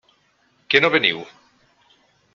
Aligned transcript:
Que 0.71 0.81
no 0.85 0.91
veniu? 0.95 1.21